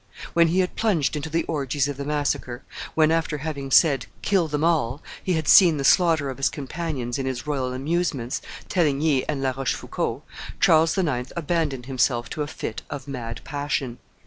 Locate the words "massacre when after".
2.05-3.37